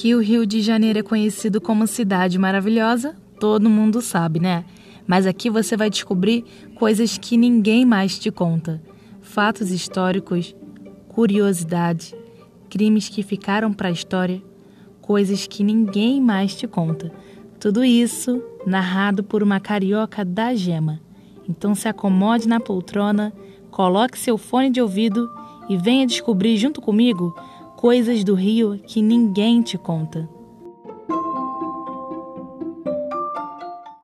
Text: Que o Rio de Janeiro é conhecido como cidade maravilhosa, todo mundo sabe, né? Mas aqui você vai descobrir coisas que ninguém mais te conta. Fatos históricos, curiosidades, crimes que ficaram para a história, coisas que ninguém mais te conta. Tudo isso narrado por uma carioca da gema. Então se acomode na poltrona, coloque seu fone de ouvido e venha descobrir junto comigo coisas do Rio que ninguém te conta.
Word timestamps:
Que 0.00 0.14
o 0.14 0.20
Rio 0.20 0.46
de 0.46 0.60
Janeiro 0.60 1.00
é 1.00 1.02
conhecido 1.02 1.60
como 1.60 1.84
cidade 1.84 2.38
maravilhosa, 2.38 3.16
todo 3.40 3.68
mundo 3.68 4.00
sabe, 4.00 4.38
né? 4.38 4.64
Mas 5.04 5.26
aqui 5.26 5.50
você 5.50 5.76
vai 5.76 5.90
descobrir 5.90 6.44
coisas 6.76 7.18
que 7.18 7.36
ninguém 7.36 7.84
mais 7.84 8.16
te 8.16 8.30
conta. 8.30 8.80
Fatos 9.20 9.72
históricos, 9.72 10.54
curiosidades, 11.08 12.14
crimes 12.70 13.08
que 13.08 13.24
ficaram 13.24 13.72
para 13.72 13.88
a 13.88 13.90
história, 13.90 14.40
coisas 15.00 15.48
que 15.48 15.64
ninguém 15.64 16.20
mais 16.20 16.54
te 16.54 16.68
conta. 16.68 17.10
Tudo 17.58 17.84
isso 17.84 18.40
narrado 18.64 19.24
por 19.24 19.42
uma 19.42 19.58
carioca 19.58 20.24
da 20.24 20.54
gema. 20.54 21.00
Então 21.48 21.74
se 21.74 21.88
acomode 21.88 22.46
na 22.46 22.60
poltrona, 22.60 23.32
coloque 23.68 24.16
seu 24.16 24.38
fone 24.38 24.70
de 24.70 24.80
ouvido 24.80 25.28
e 25.68 25.76
venha 25.76 26.06
descobrir 26.06 26.56
junto 26.56 26.80
comigo 26.80 27.34
coisas 27.78 28.24
do 28.24 28.34
Rio 28.34 28.76
que 28.84 29.00
ninguém 29.00 29.62
te 29.62 29.78
conta. 29.78 30.28